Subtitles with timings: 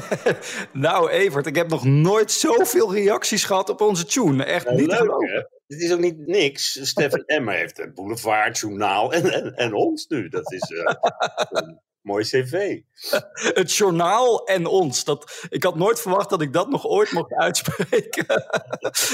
[0.72, 4.44] nou, Evert, ik heb nog nooit zoveel reacties gehad op onze tune.
[4.44, 5.28] Echt Nou, niet leuk, geloven.
[5.28, 5.42] hè?
[5.66, 6.78] Dit is ook niet niks.
[6.82, 10.28] Stefan Emmer heeft het Boulevard, Journaal en, en, en ons nu.
[10.28, 10.94] Dat is eh,
[11.50, 11.80] een
[12.12, 12.80] mooi cv.
[13.58, 15.04] Het journaal en ons.
[15.04, 18.26] Dat, ik had nooit verwacht dat ik dat nog ooit mocht uitspreken.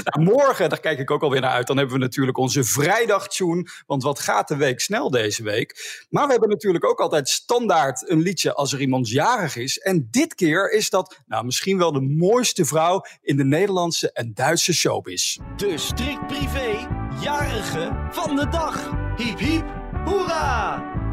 [0.04, 1.66] nou, morgen, daar kijk ik ook alweer naar uit.
[1.66, 3.66] Dan hebben we natuurlijk onze vrijdag-tune.
[3.86, 6.06] Want wat gaat de week snel deze week?
[6.10, 9.78] Maar we hebben natuurlijk ook altijd standaard een liedje als er iemand jarig is.
[9.78, 14.34] En dit keer is dat nou, misschien wel de mooiste vrouw in de Nederlandse en
[14.34, 15.36] Duitse showbiz.
[15.56, 16.88] De strikt privé
[17.20, 18.90] jarige van de dag.
[19.16, 19.66] Hiep hiep,
[20.04, 21.07] hoera!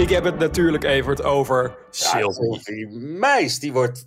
[0.00, 2.88] Ik heb het natuurlijk, Evert, over Sylvie.
[2.98, 4.04] Meis, die wordt,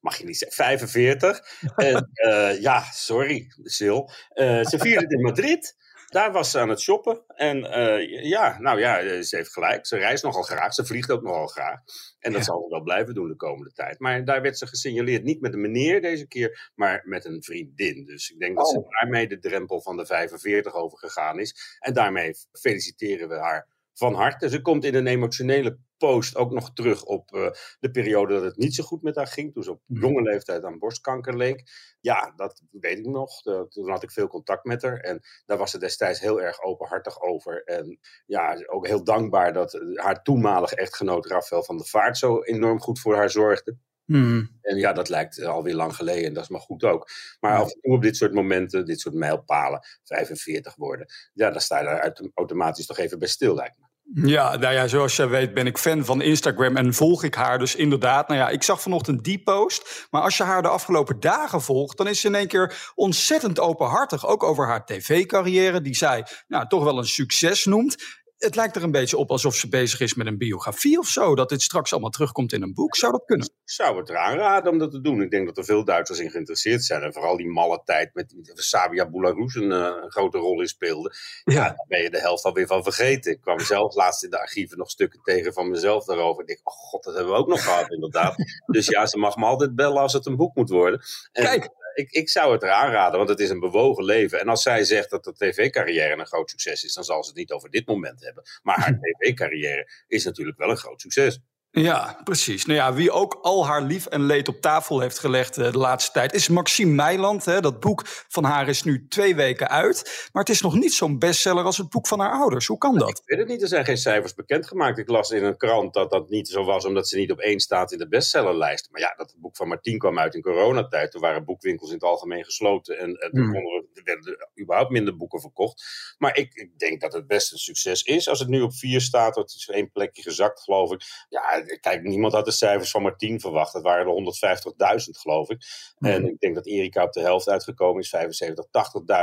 [0.00, 1.40] mag je niet zeggen, 45.
[1.76, 4.00] En eh, ja, sorry, Sil.
[4.28, 5.76] Eh, ze vierde het in Madrid.
[6.06, 7.22] Daar was ze aan het shoppen.
[7.26, 9.86] En eh, ja, nou ja, ze heeft gelijk.
[9.86, 10.74] Ze reist nogal graag.
[10.74, 11.80] Ze vliegt ook nogal graag.
[12.18, 12.46] En dat Ja.
[12.46, 13.98] zal ze wel blijven doen de komende tijd.
[13.98, 15.24] Maar daar werd ze gesignaleerd.
[15.24, 18.04] Niet met een meneer deze keer, maar met een vriendin.
[18.04, 18.90] Dus ik denk dat ze Oh.
[19.00, 21.78] daarmee de drempel van de 45 overgegaan is.
[21.78, 24.48] En daarmee feliciteren we haar van harte.
[24.48, 28.56] Ze komt in een emotionele post ook nog terug op eh, de periode dat het
[28.56, 29.52] niet zo goed met haar ging.
[29.52, 30.00] Toen ze op Mhm.
[30.00, 31.62] jonge leeftijd aan borstkanker leek.
[32.00, 33.42] Ja, dat weet ik nog.
[33.68, 34.96] Toen had ik veel contact met haar.
[34.96, 37.62] En daar was ze destijds heel erg openhartig over.
[37.64, 42.80] En ja, ook heel dankbaar dat haar toenmalige echtgenoot Rafael van der Vaart zo enorm
[42.80, 43.76] goed voor haar zorgde.
[44.10, 44.58] Hmm.
[44.62, 47.10] En ja, dat lijkt eh, alweer lang geleden en dat is maar goed ook.
[47.40, 51.60] Maar af en toe op dit soort momenten, dit soort mijlpalen, 45 worden, ja, dan
[51.60, 53.88] sta je daar autom- automatisch toch even bij stil, lijkt me.
[54.14, 57.58] Ja, nou ja, zoals jij weet ben ik fan van Instagram en volg ik haar
[57.58, 58.28] dus inderdaad.
[58.28, 60.06] Nou ja, ik zag vanochtend die post.
[60.10, 63.60] Maar als je haar de afgelopen dagen volgt, dan is ze in één keer ontzettend
[63.60, 64.26] openhartig.
[64.26, 67.96] Ook over haar tv-carrière, die zij nou, toch wel een succes noemt.
[68.40, 71.34] Het lijkt er een beetje op alsof ze bezig is met een biografie of zo.
[71.34, 72.96] Dat dit straks allemaal terugkomt in een boek.
[72.96, 73.46] Zou dat kunnen?
[73.46, 75.22] Ik zou het eraan raden om dat te doen.
[75.22, 77.02] Ik denk dat er veel Duitsers in geïnteresseerd zijn.
[77.02, 80.68] En vooral die malle tijd met met Sabia Boularus een, eh, een grote rol in
[80.68, 81.14] speelde.
[81.44, 83.32] Ja, daar ben je de helft alweer van vergeten.
[83.32, 86.40] Ik kwam zelf laatst in de archieven nog stukken tegen van mezelf daarover.
[86.40, 88.34] Ik denk, oh god, dat hebben we ook nog gehad inderdaad.
[88.66, 91.00] Dus ja, ze mag me altijd bellen als het een boek moet worden.
[91.32, 91.68] En, Kijk.
[91.94, 94.40] Ik, ik zou het eraan raden, want het is een bewogen leven.
[94.40, 97.38] En als zij zegt dat de tv-carrière een groot succes is, dan zal ze het
[97.38, 98.42] niet over dit moment hebben.
[98.62, 101.40] Maar haar tv-carrière is natuurlijk wel een groot succes.
[101.72, 102.64] Ja, precies.
[102.66, 105.78] Nou ja, wie ook al haar lief en leed op tafel heeft gelegd eh, de
[105.78, 107.44] laatste tijd is Maxime Meiland.
[107.44, 107.60] Hè.
[107.60, 110.28] Dat boek van haar is nu twee weken uit.
[110.32, 112.66] Maar het is nog niet zo'n bestseller als het boek van haar ouders.
[112.66, 113.08] Hoe kan dat?
[113.08, 114.98] Ik weet het niet, er zijn geen cijfers bekendgemaakt.
[114.98, 117.60] Ik las in een krant dat dat niet zo was, omdat ze niet op één
[117.60, 118.88] staat in de bestsellerlijst.
[118.90, 121.10] Maar ja, dat het boek van Martien kwam uit in coronatijd.
[121.10, 123.50] Toen waren boekwinkels in het algemeen gesloten en, Hmm.
[123.50, 125.84] we- er werden er überhaupt minder boeken verkocht.
[126.18, 128.28] Maar ik, ik denk dat het best een succes is.
[128.28, 131.02] Als het nu op vier staat, dat is één plekje gezakt, geloof ik.
[131.28, 133.72] Ja, kijk, niemand had de cijfers van Martien verwacht.
[133.72, 135.62] Dat waren er 150.000, geloof ik.
[135.98, 138.66] En ik denk dat Erika op de helft uitgekomen is, 75,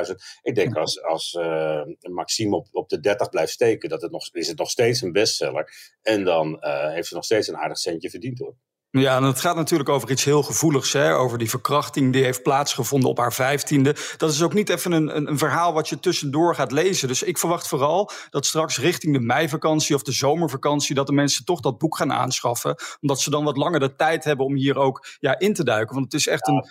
[0.10, 0.16] 80.000.
[0.42, 4.30] Ik denk als, als eh, Maxime op, op de 30 blijft steken, dat het nog,
[4.32, 5.72] is het nog steeds een bestseller.
[6.02, 8.56] En dan eh, heeft ze nog steeds een aardig centje verdiend hoor.
[8.90, 11.16] Ja, en het gaat natuurlijk over iets heel gevoeligs, hè?
[11.16, 13.96] over die verkrachting die heeft plaatsgevonden op haar vijftiende.
[14.18, 17.08] Dat is ook niet even een, een, een verhaal wat je tussendoor gaat lezen.
[17.08, 20.96] Dus ik verwacht vooral dat straks richting de meivakantie of de zomervakantie...
[20.96, 22.76] dat de mensen toch dat boek gaan aanschaffen.
[23.02, 25.94] Omdat ze dan wat langer de tijd hebben om hier ook ja, in te duiken.
[25.94, 26.66] Want het is echt een...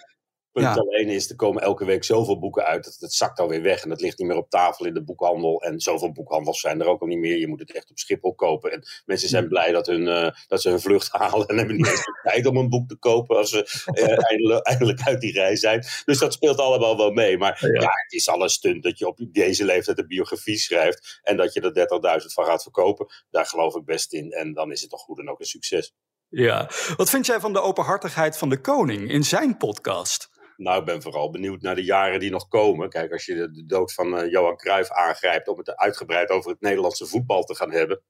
[0.56, 0.74] Punt Ja.
[0.74, 2.84] alleen is, er komen elke week zoveel boeken uit.
[2.84, 5.62] Dat het zakt alweer weg en dat ligt niet meer op tafel in de boekhandel.
[5.62, 7.38] En zoveel boekhandels zijn er ook al niet meer.
[7.38, 8.72] Je moet het echt op Schiphol kopen.
[8.72, 11.46] En mensen zijn blij dat, hun, eh, dat ze hun vlucht halen.
[11.46, 14.66] En hebben niet eens de tijd om een boek te kopen als ze eh, eindelijk,
[14.66, 15.84] eindelijk uit die rij zijn.
[16.04, 17.38] Dus dat speelt allemaal wel mee.
[17.38, 17.80] Maar ja.
[17.80, 21.20] het is al een stunt dat je op deze leeftijd een biografie schrijft.
[21.22, 23.06] En dat je er 30.000 van gaat verkopen.
[23.30, 24.30] Daar geloof ik best in.
[24.32, 25.94] En dan is het toch goed en ook een succes.
[26.28, 26.70] Ja.
[26.96, 30.34] Wat vind jij van de openhartigheid van de koning in zijn podcast?
[30.56, 32.88] Nou, ik ben vooral benieuwd naar de jaren die nog komen.
[32.88, 36.50] Kijk, als je de, de dood van uh, Johan Cruijff aangrijpt om het uitgebreid over
[36.50, 38.02] het Nederlandse voetbal te gaan hebben,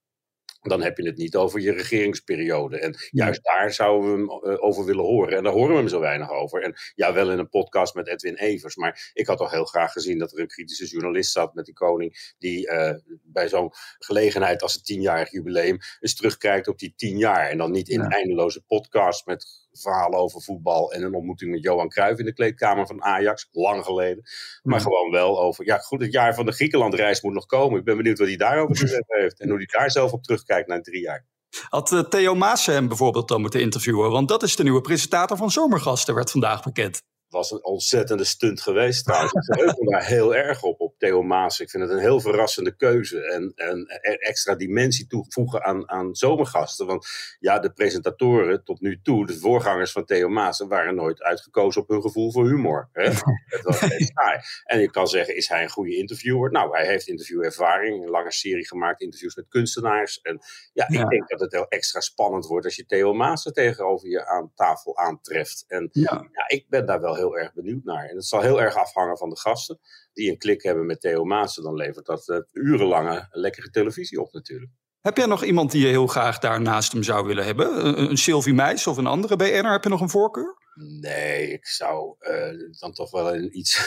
[0.69, 2.79] dan heb je het niet over je regeringsperiode.
[2.79, 5.37] En juist daar zouden we hem uh, over willen horen.
[5.37, 6.63] En daar horen we hem zo weinig over.
[6.63, 8.77] En ja, wel in een podcast met Edwin Evers.
[8.77, 11.75] Maar ik had toch heel graag gezien dat er een kritische journalist zat met die
[11.75, 12.35] koning.
[12.39, 17.49] Die uh, bij zo'n gelegenheid als het tienjarig jubileum eens terugkijkt op die tien jaar.
[17.49, 18.09] En dan niet in ja.
[18.09, 22.87] eindeloze podcasts met verhalen over voetbal en een ontmoeting met Johan Cruijff in de kleedkamer
[22.87, 24.23] van Ajax, lang geleden.
[24.63, 24.89] Maar Mhm.
[24.89, 27.79] gewoon wel over, ja goed, het jaar van de Griekenlandreis moet nog komen.
[27.79, 30.23] Ik ben benieuwd wat hij daarover te zeggen heeft en hoe hij daar zelf op
[30.23, 31.27] terugkijkt na drie jaar.
[31.69, 34.11] Had eh, Theo Maassen hem bijvoorbeeld dan moeten interviewen?
[34.11, 37.03] Want dat is de nieuwe presentator van Zomergasten, werd vandaag bekend.
[37.29, 39.33] was een ontzettende stunt geweest trouwens.
[39.33, 41.61] Ik verheug me daar heel erg op Theo Maas.
[41.61, 43.21] Ik vind het een heel verrassende keuze.
[43.33, 43.87] En, en
[44.19, 46.87] extra dimensie toevoegen aan, aan zomergasten.
[46.87, 47.07] Want
[47.39, 50.61] ja, de presentatoren tot nu toe, de voorgangers van Theo Maas...
[50.61, 52.89] waren nooit uitgekozen op hun gevoel voor humor.
[52.93, 53.03] Hè?
[53.57, 54.41] Het was saai.
[54.65, 56.51] En je kan zeggen, is hij een goede interviewer?
[56.51, 58.03] Nou, hij heeft interviewervaring.
[58.03, 60.21] Een lange serie gemaakt, interviews met kunstenaars.
[60.21, 60.41] En
[60.73, 61.01] ja, Ja.
[61.03, 62.65] ik denk dat het heel extra spannend wordt...
[62.65, 65.65] als je Theo Maas er tegenover je aan tafel aantreft.
[65.69, 66.29] En Ja.
[66.33, 68.05] ja, ik ben daar wel heel erg benieuwd naar.
[68.09, 69.79] En het zal heel erg afhangen van de gasten
[70.13, 71.63] die een klik hebben met Theo Maassen.
[71.63, 74.71] Dan levert dat urenlange lekkere televisie op natuurlijk.
[75.01, 77.87] Heb jij nog iemand die je heel graag daar naast hem zou willen hebben?
[77.87, 79.73] Een, een Sylvie Meis of een andere BN'er?
[79.73, 80.57] Heb je nog een voorkeur?
[81.01, 82.51] Nee, ik zou eh,
[82.81, 83.81] dan toch wel iets,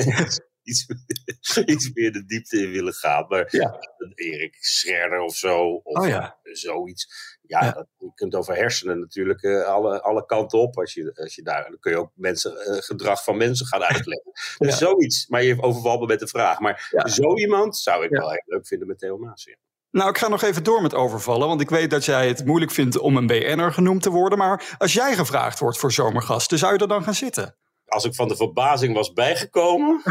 [0.62, 0.86] iets,
[1.64, 3.26] iets meer de diepte in willen gaan.
[3.28, 3.76] Maar Ja.
[3.98, 6.38] een Erik Scherder of zo, of Oh ja.
[6.42, 7.08] zoiets.
[7.42, 7.70] Ja, Ja.
[7.70, 7.86] Dat,
[8.16, 10.78] kunt over hersenen natuurlijk eh, alle, alle kanten op.
[10.78, 13.82] Als je, als je daar, dan kun je ook mensen, eh, gedrag van mensen gaan
[13.82, 14.32] uitleggen.
[14.58, 15.26] Dus zoiets.
[15.28, 16.58] Maar je overvalt me met de vraag.
[16.60, 17.08] Maar Ja.
[17.08, 18.18] zo iemand zou ik Ja.
[18.18, 19.48] wel heel leuk vinden met Theo Maas.
[19.90, 22.70] Nou, ik ga nog even door met overvallen, want ik weet dat jij het moeilijk
[22.72, 24.38] vindt om een BN'er genoemd te worden.
[24.38, 27.56] Maar als jij gevraagd wordt voor zomergasten, zou je er dan gaan zitten?
[27.86, 30.02] Als ik van de verbazing was bijgekomen,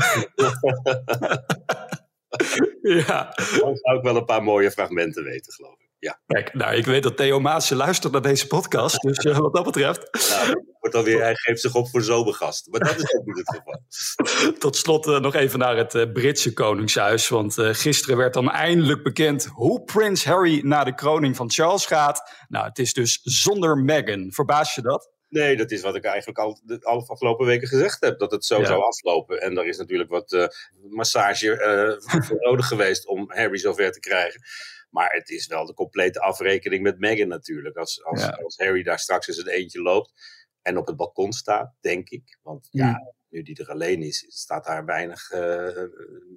[2.82, 3.34] Ja.
[3.60, 5.85] dan zou ik wel een paar mooie fragmenten weten, geloof ik.
[6.00, 9.54] Ja, Kijk, nou, ik weet dat Theo Maassen luistert naar deze podcast, dus eh, wat
[9.54, 10.30] dat betreft.
[10.30, 12.72] nou, wordt alweer, hij geeft zich op voor zomergasten.
[12.72, 14.54] Maar dat is ook niet het geval.
[14.60, 17.28] Tot slot eh, nog even naar het eh, Britse Koningshuis.
[17.28, 22.32] Want gisteren werd dan eindelijk bekend hoe Prins Harry na de kroning van Charles gaat.
[22.48, 24.32] Nou, het is dus zonder Meghan.
[24.32, 25.15] Verbaas je dat?
[25.30, 28.20] Nee, dat is wat ik eigenlijk al de afgelopen weken gezegd heb.
[28.20, 28.66] Dat het zo Ja.
[28.66, 29.42] zou aflopen.
[29.42, 30.48] En er is natuurlijk wat eh,
[30.90, 34.42] massage eh, voor nodig geweest om Harry zover te krijgen.
[34.90, 37.78] Maar het is wel de complete afrekening met Meghan natuurlijk.
[37.78, 38.30] Als, als, Ja.
[38.44, 40.14] als Harry daar straks eens een eentje loopt
[40.62, 42.40] en op het balkon staat, denk ik.
[42.42, 43.14] Want ja.
[43.36, 45.40] Nu die er alleen is, staat daar weinig eh,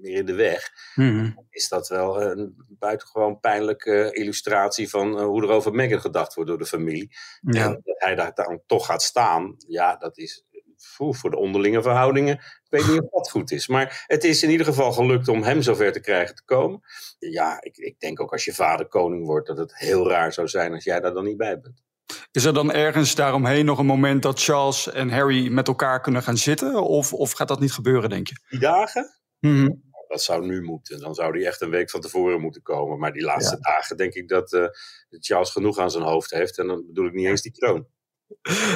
[0.00, 0.71] meer in de weg.
[0.95, 1.31] Mhm.
[1.50, 6.50] Is dat wel een buitengewoon pijnlijke illustratie van eh, hoe er over Meghan gedacht wordt
[6.50, 7.17] door de familie.
[7.41, 7.65] Ja.
[7.65, 10.47] En dat hij daar dan toch gaat staan, ja, dat is
[10.91, 12.35] voor de onderlinge verhoudingen.
[12.35, 13.67] Ik weet niet of dat goed is.
[13.67, 16.81] Maar het is in ieder geval gelukt om hem zover te krijgen te komen.
[17.19, 20.49] Ja, ik, ik denk ook als je vader koning wordt, dat het heel raar zou
[20.49, 21.83] zijn als jij daar dan niet bij bent.
[22.31, 26.22] Is er dan ergens daaromheen nog een moment dat Charles en Harry met elkaar kunnen
[26.22, 26.82] gaan zitten?
[26.82, 28.34] Of, of gaat dat niet gebeuren, denk je?
[28.49, 29.06] Die dagen,
[29.40, 29.69] Mhm.
[30.08, 31.00] dat zou nu moeten.
[31.00, 32.99] Dan zou die echt een week van tevoren moeten komen.
[32.99, 34.64] Maar die laatste dagen denk ik dat eh,
[35.08, 36.58] Charles genoeg aan zijn hoofd heeft.
[36.58, 37.87] En dan bedoel ik niet eens die kroon.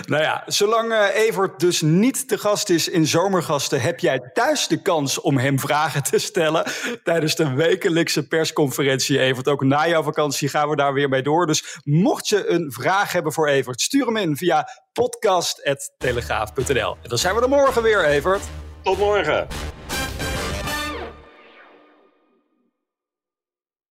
[0.06, 4.66] Nou ja, zolang eh, Evert dus niet te gast is in Zomergasten, heb jij thuis
[4.66, 6.64] de kans om hem vragen te stellen.
[7.02, 9.48] Tijdens de wekelijkse persconferentie, Evert.
[9.48, 11.46] Ook na jouw vakantie gaan we daar weer mee door.
[11.46, 16.96] Dus mocht je een vraag hebben voor Evert, stuur hem in via podcast.telegraaf.nl.
[17.02, 18.42] En dan zijn we er morgen weer, Evert.
[18.82, 19.81] Tot morgen!